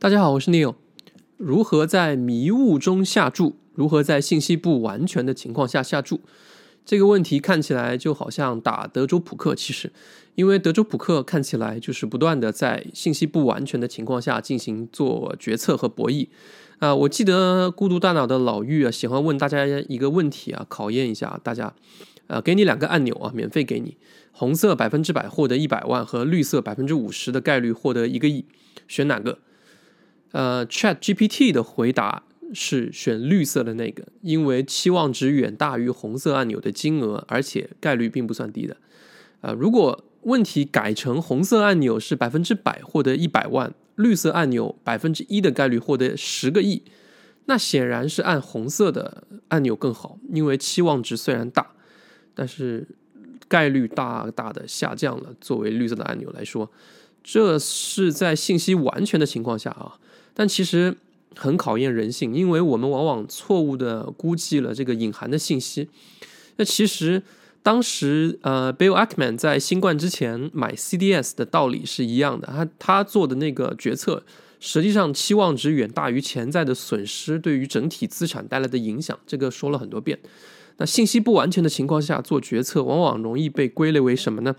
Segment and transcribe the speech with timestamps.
[0.00, 0.76] 大家好，我是 Neil。
[1.36, 3.56] 如何在迷雾中下注？
[3.74, 6.20] 如何在信息不完全的情况下下注？
[6.84, 9.92] 这个问题看起来就好像打德州扑克，其实，
[10.36, 16.28] 因为德州扑克看起来就是不断的在信息不完全的情况下进行做决策和博弈。
[16.78, 21.74] 啊，我记得孤独大脑的老玉啊，喜欢问大家一个问题啊，考验一下大家。
[22.28, 23.96] 呃，给你两个按钮啊，免费给你，
[24.30, 28.44] 红色百分之百获得一百万和绿色百分之五十的概率获得一个亿，
[28.86, 29.40] 选哪个？
[30.32, 38.76] 呃，Chat GPT 的回答是选绿色的那个，因为期望值远大于红色按钮的金额，而且概率并不算低的。
[39.40, 46.82] 呃，如果问题改成红色按钮是百分之百获得一百万，绿色按钮百分之一的概率获得十个亿，
[47.46, 51.72] 那显然是按红色的按钮更好，因为期望值虽然大。
[52.34, 52.86] 但是
[53.48, 55.34] 概率大大的下降了。
[55.40, 56.70] 作为绿色的按钮来说，
[57.24, 59.98] 这是在信息完全的情况下啊。
[60.38, 60.96] 但其实
[61.34, 65.88] 很考验人性，因为我们往往错误的估计了这个隐含的信息。
[66.58, 67.20] 那其实
[67.60, 72.46] 当时呃，Bill Ackman 在新冠之前买 CDS 的道理是一样的。
[72.46, 74.22] 他他做的那个决策，
[74.60, 79.18] 实际上期望值远大于潜在的损失对于整体资产带来的影响。
[79.26, 80.16] 这个说了很多遍。
[80.76, 84.54] 那信息不完全的情况下做决策，往往容易被归类为什么呢？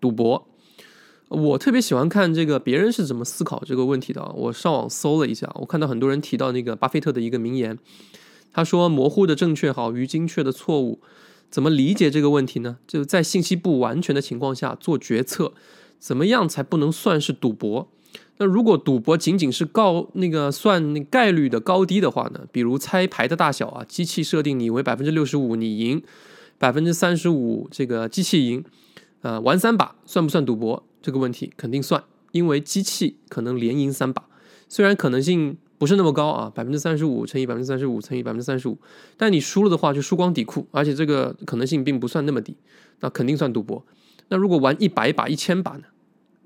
[0.00, 0.46] 赌博。
[1.28, 4.24] 我特别喜欢看这个别人是怎么思考这个问题的。
[4.34, 7.78] 我上网搜了一下，我看到很多人提到那个巴菲特的一个名言，
[8.52, 11.00] 他说：“模糊的正确好于精确的错误。”
[11.50, 12.78] 怎么理解这个问题呢？
[12.86, 15.52] 就在信息不完全的情况下做决策，
[16.00, 17.88] 怎么样才不能算是赌博？
[18.38, 22.40] 那如果赌博仅仅是高那个算概率的高低的话呢？
[22.50, 26.02] 比如猜牌的大小啊，机器设定你为百分之六十五你赢，
[26.58, 28.64] 百分之三十五这个机器赢，
[29.22, 30.82] 呃，玩三把算不算赌博？
[31.04, 32.02] 这个问题肯定算，
[32.32, 34.24] 因为机器可能连赢三把，
[34.70, 38.78] 虽然可能性不是那么高啊，百分之三十五乘以百分之三十五乘以百分之三十五，
[39.18, 42.56] 但你输了的话就输光底裤，而且这个可能性并不算那么低，
[43.00, 43.84] 那肯定算赌博。
[44.28, 45.84] 那如果玩一百把、一千把呢？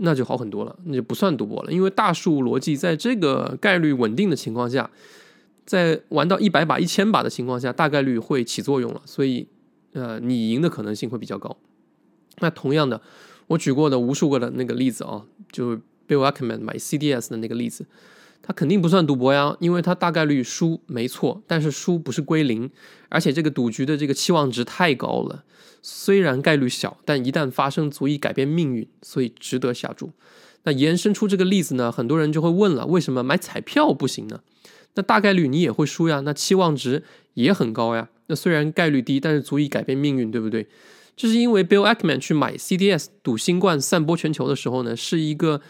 [0.01, 4.89] 那就好很多了，那就不算赌博了，因为大数逻辑在这个概率稳定的情况下，
[5.67, 9.49] 在玩到一百把、一千把的情况下，大概率会起作用了，所以，
[9.95, 11.57] 呃，你赢的可能性会比较高。
[12.39, 13.01] 那同样的，
[13.49, 15.77] 我举过的无数个的那个例子啊，就
[16.07, 17.85] Bill Ackman 买 CDS 的那个例子。
[18.41, 22.71] 它肯定不算赌博呀，因为它大概率输没错，但是输不是归零，
[23.11, 25.45] 而且这个赌局的这个期望值太高了。
[25.83, 30.13] 虽然概率小，但一旦发生，足以改变命运，所以值得下注。
[30.63, 34.41] 那延伸出这个例子呢，很多人就会问了：为什么买彩票不行呢？
[34.95, 37.03] 那大概率你也会输呀，那期望值
[37.35, 38.09] 也很高呀。
[38.29, 40.67] 那虽然概率低，但是足以改变命运，对不对？
[41.19, 45.61] 这是因为 Bill Ackman 去买 CDS 赌新冠散播全球的时候呢，是一个。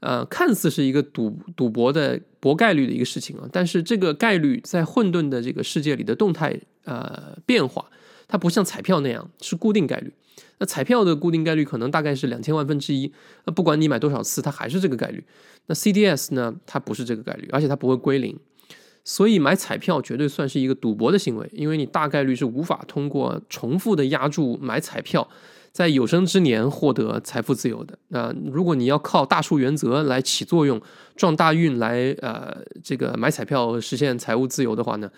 [0.00, 7.86] 呃，看似是一个赌赌博的博概率的一个事情啊，但是这个概率在混沌的这个世界里的动态呃变化，
[8.28, 10.12] 它不像彩票那样是固定概率。
[10.58, 13.10] 那彩票的固定概率可能大概是两千万分之一，
[13.46, 15.24] 那不管你买多少次，它还是这个概率。
[15.68, 18.38] 那 CDS 呢，它不是这个概率，而且它不会归零，
[19.04, 25.28] 所以买彩票绝对算是一个赌博的行为，因为你大概率是无法通过重复的压注买彩票。
[25.70, 30.80] 在有生之年获得财富自由的那，如果你要靠大数原则来起作用、
[31.16, 35.10] 撞大运来呃这个买彩票实现财务自由的话呢，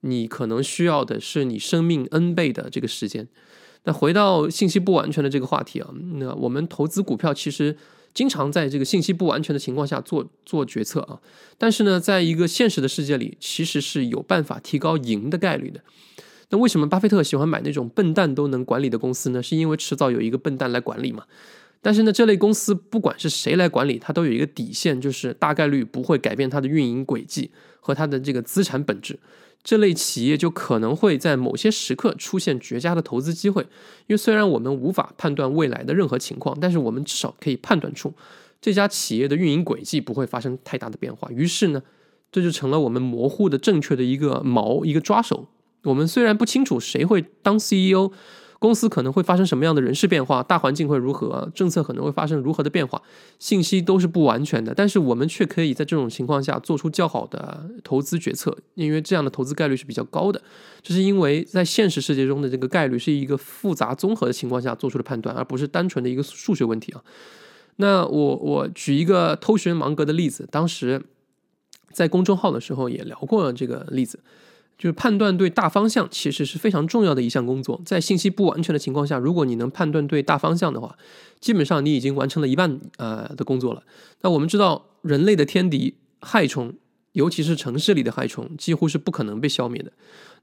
[0.00, 3.26] 你可能需要的是你生命 N 倍的这个时间。
[3.84, 7.74] 那回到信息不完全的这个话题啊，那我们投资股票其实
[8.14, 11.20] 经常在这个信息不完全的情况下做做决策啊，
[11.56, 15.80] 但是呢，在一个现实的世界里，其实是有办法提高赢的概率的。
[16.50, 19.42] 那为什么巴菲特喜欢买那种笨蛋都能管理的公司呢？
[19.42, 21.24] 是因为迟早有一个笨蛋来管理嘛？
[21.80, 29.18] 但是呢，这类公司不管是谁来管理，它都有一个底线，就是大概率不会改变它的运营轨迹和它的这个资产本质。
[29.64, 33.62] 这类企业就可能会在某些时刻出现绝佳的投资机会。
[33.62, 38.12] 因为虽然我们无法判断未来的任何情况，但是我们至少可以判断出
[38.60, 41.30] 这家企业的运营轨迹不会发生太大的变化。
[41.30, 41.82] 于是呢，
[42.30, 45.48] 这就成了我们模糊的正确的一个锚，一个抓手。
[45.84, 48.12] 我们虽然不清楚谁会当 CEO，
[48.62, 53.02] 公司可能会发生什么样的人事变化，大环境会如何，政策可能会发生如何的变化，
[53.40, 60.40] 信息都是不完全的，但是我们却可以在这种情况下做出较好的投资决策，因为这样的投资概率是比较高的。
[60.80, 67.02] 这是因为在现实世界中的这个概率是一个复杂综合的情况下做出的判断，而不是单纯的一个数学问题啊。
[67.76, 71.02] 那我我举一个偷学芒格的例子，当时
[71.90, 74.20] 在公众号的时候也聊过这个例子。
[74.78, 80.96] 就是判断对大方向其实是非常重要的一项工作，在信息不完全的情况下，如果你能判断对大方向的话，
[81.40, 83.82] 基本上你已经完成了一半呃的工作了。
[84.22, 86.74] 那我们知道人类的天敌害虫。
[87.12, 89.92] 尤其是城市里的害虫，几乎是不可能被消灭的。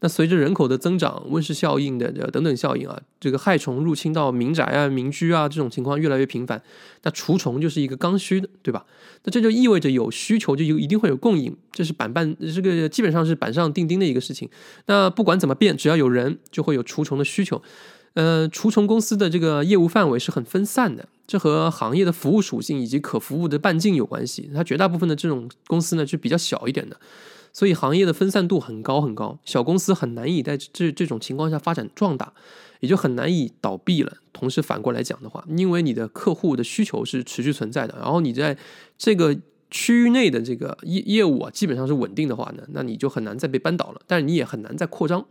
[0.02, 6.62] 那随着人口的增长、温室效应的等等效应啊，这个害虫入侵到民宅啊、民居啊这种情况越来越频繁。
[7.04, 8.86] 那除虫就是一个刚需的，对吧？
[9.24, 14.50] 那这就意味着有需求就一定会有供应，这是板板这个基本上是板上钉钉的一个事情。
[14.86, 17.62] 那不管怎么变，只要有人，就会有除虫的需求。
[18.14, 24.50] 呃，除虫公司的这个业务范围是很分散的，这和行业的服务属性以及可服务的半径有关系。
[24.52, 27.00] 它绝大部分的这种公司呢，是比较小一点的，
[27.54, 29.38] 所以行业的分散度很高很高。
[29.46, 32.34] 小公司很难以在这这种情况下发展壮大，
[32.80, 34.18] 也就很难以倒闭了。
[34.34, 38.58] 同时反过来讲的话，因为你的客户的需求是持续存在的，然后你在
[38.98, 39.38] 这个
[39.70, 45.24] 区域内的这个业业务啊，基本上是稳定的话呢，那你就很难再被扳倒了，但是你也很难再扩张。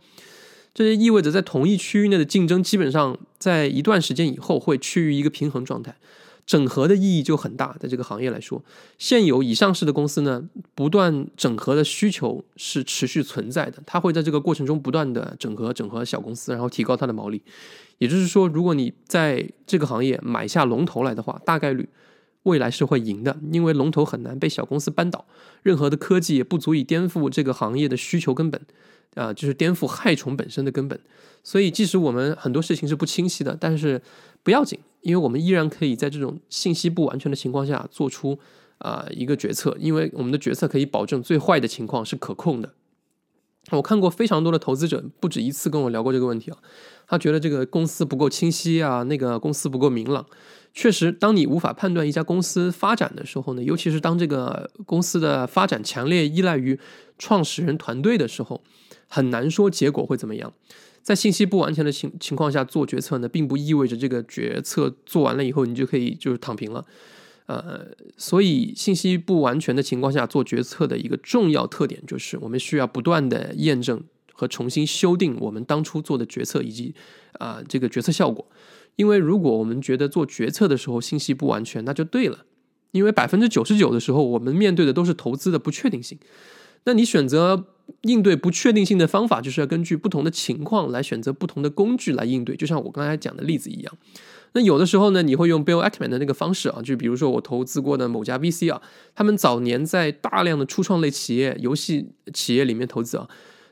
[0.73, 5.95] 这就意味着，在同一区域内的竞争，基本上在一段时间以后会趋于一个平衡状态。
[6.45, 8.63] 整合的意义就很大，在这个行业来说，
[8.97, 10.43] 现有已上市的公司呢，
[10.73, 13.83] 不断整合的需求是持续存在的。
[13.85, 17.39] 它会在这个过程中不断的整合、整合小公司，然后提高它的毛利。
[17.99, 21.87] 也就是说，如果你在这个行业买下龙头来的话，大概率
[22.43, 25.25] 未来是会赢的，因为龙头很难被小公司扳倒，
[25.63, 28.61] 任何的科技也不足以颠覆这个行业的需求根本。
[29.15, 30.97] 啊，就是颠覆害虫本身的根本，
[31.43, 33.99] 所以即使我们很多事情是不清晰的，但是
[34.43, 38.37] 不要紧，因为我们依然可以在这种信息不完全的情况下做出
[38.77, 42.71] 啊一个决策，因为我们的决策可以保证最坏的情况是可控的。
[43.77, 46.57] 我看过非常多的投资者，不止一次跟我聊过这个问题啊，
[47.07, 50.25] 他觉得这个公司不够清晰啊，那个公司不够明朗。
[50.73, 56.79] 确实，当你无法判断一家公司发展的时候呢，尤其是当这个公司的发展强烈依赖于
[57.17, 58.61] 创始人团队的时候。
[59.11, 60.53] 很难说结果会怎么样，
[61.01, 66.85] 在信息不完全的情情况下做决策呢，并不意味着这个决策做完了以后你就可以就是躺平了，
[67.49, 74.03] 呃，所以信息不完全的情况下做决策的一个重要特点就是我们需要不断的验证
[74.33, 76.93] 和重新修订我们当初做的决策以及
[77.39, 78.45] 啊这个决策效果，
[78.97, 82.45] 因为如果我们觉得做决策的时候信息不完全，那就对了，
[82.91, 86.19] 因为百分之九十九的时候我们面对的都是投资的不确定性，
[86.83, 87.65] 那你选择。
[88.01, 92.55] 应对不确定性的方法，就是要根据不同的情况来选择不同的工具来应对。
[92.55, 93.93] 就像我刚才讲的例子一样，
[94.53, 98.81] 那有的时候呢，你会用 Bill Ackman 的那个方式啊，就比如说我投资过的某家 VC 啊，
[99.13, 103.27] 他们早年在大量的初创类企业、游戏企业里面投资啊，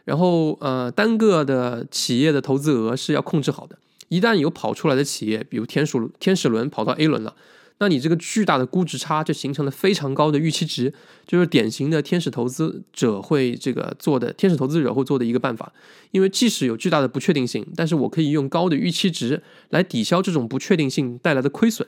[0.06, 3.78] 然后呃，单个的企业的投资额是要控制好的。
[4.10, 7.36] 一旦有跑出来的企业，比如天数天使轮跑到 A 轮了。
[7.80, 10.94] 那你这个巨大的估值差就形成了非常高的预期值，
[11.26, 15.72] 就是典型的天使投资者会这个做的，天使投资者会做的一个办法。
[16.12, 21.88] 因为即使有巨大的不确定性，但是我可以用高的预期值来抵消这种不确定性带来的亏损。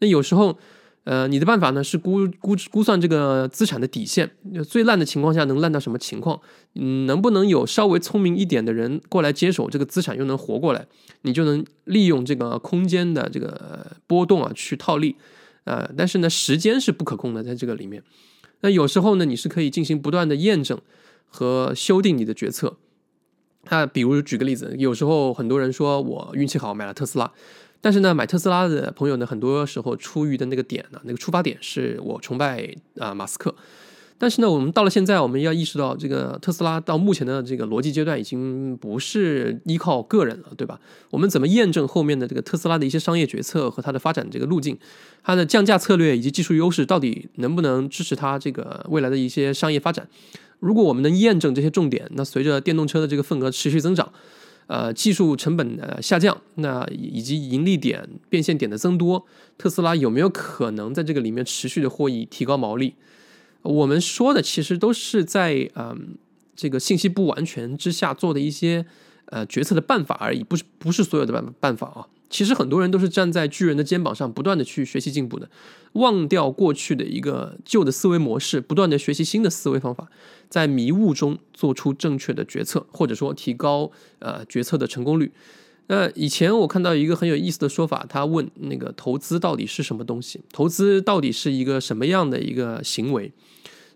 [0.00, 0.58] 那有时候。
[1.04, 4.30] 呃，你的办法呢是估估估算这个资产的底线，
[4.68, 6.40] 最烂的情况下能烂到什么情况？
[6.74, 10.86] 嗯，能不能有稍微聪明一点的人过来接手这个资产，又能活过来？
[11.22, 15.16] 你就能利用这个空间的这个波动啊去套利。
[15.64, 18.02] 呃，但是呢，时间是不可控的，在这个里面。
[18.60, 20.78] 那有时候呢，你是可以进行不断的验证
[21.26, 22.76] 和修订你的决策。
[23.70, 27.32] 那比如举个例子，有时候很多人说我运气好买了特斯拉。
[27.80, 33.54] 但是呢，买特斯拉的朋友呢，很多时候出于的那个点呢，那个出发点是我崇拜啊马斯克。
[34.18, 40.78] 但是呢，我们到了现在，我们要意识到，这个特斯拉到目前的这个逻辑阶段，已经不是依靠个人了，对吧？
[41.08, 44.76] 我们怎么验证后面的这个特斯拉的一些商业决策和它的发展这个路径，
[45.22, 50.06] 它的降价策略以及技术优势到底能不能支持它这个未来的一些商业发展？
[50.58, 54.12] 如果我们能验证这些重点，那随着电动车的这个份额持续增长。
[54.70, 59.26] 呃，技术成本的下降，那以及盈利点、变现点的增多，
[59.58, 62.94] 特斯拉有没有可能在这个里面持续的获益、提高毛利？
[63.62, 66.16] 我们说的其实都是在嗯
[66.54, 68.86] 这个信息不完全之下做的一些
[69.24, 72.06] 呃决策的办法而已，不是不是所有的办办法啊。
[72.30, 75.50] 其实很多人都是站在巨人的肩膀上，不断的去学习进步的，
[75.94, 80.08] 忘掉过去的一个旧的思维模式，不断的学习新的思维方法，
[80.48, 85.32] 在迷雾中做出正确的决策，或者说提高呃决策的成功率。
[85.88, 90.40] 那以前我看到一个很有意思的说法，他问那个投资到底是什么东西？
[90.52, 93.32] 投资到底是一个什么样的一个行为？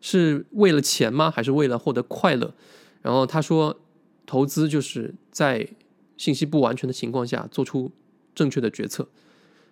[0.00, 1.31] 是为了钱吗？
[1.31, 2.53] 还是为了获得快乐？
[3.00, 3.79] 然后他说，
[4.26, 5.69] 投资就是在
[6.17, 7.93] 信息不完全的情况下做出。
[8.35, 9.09] 正确的决策。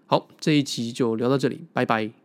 [0.06, 2.21] 好，这一期就聊到这里，拜拜。